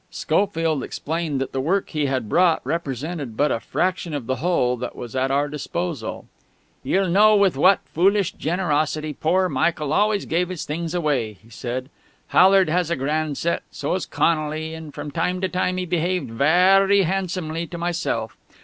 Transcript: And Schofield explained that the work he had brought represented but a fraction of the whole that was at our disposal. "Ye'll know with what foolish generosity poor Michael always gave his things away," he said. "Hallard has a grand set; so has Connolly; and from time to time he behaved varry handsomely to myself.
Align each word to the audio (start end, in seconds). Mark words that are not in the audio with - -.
And 0.09 0.15
Schofield 0.15 0.81
explained 0.83 1.39
that 1.39 1.51
the 1.51 1.61
work 1.61 1.89
he 1.89 2.07
had 2.07 2.27
brought 2.27 2.61
represented 2.65 3.37
but 3.37 3.51
a 3.51 3.59
fraction 3.59 4.15
of 4.15 4.25
the 4.25 4.37
whole 4.37 4.75
that 4.77 4.95
was 4.95 5.15
at 5.15 5.29
our 5.29 5.47
disposal. 5.47 6.25
"Ye'll 6.81 7.07
know 7.07 7.35
with 7.35 7.55
what 7.55 7.81
foolish 7.85 8.31
generosity 8.31 9.13
poor 9.13 9.47
Michael 9.47 9.93
always 9.93 10.25
gave 10.25 10.49
his 10.49 10.65
things 10.65 10.95
away," 10.95 11.33
he 11.33 11.51
said. 11.51 11.87
"Hallard 12.29 12.67
has 12.67 12.89
a 12.89 12.95
grand 12.95 13.37
set; 13.37 13.61
so 13.69 13.93
has 13.93 14.07
Connolly; 14.07 14.73
and 14.73 14.91
from 14.91 15.11
time 15.11 15.39
to 15.39 15.47
time 15.47 15.77
he 15.77 15.85
behaved 15.85 16.31
varry 16.31 17.03
handsomely 17.03 17.67
to 17.67 17.77
myself. 17.77 18.35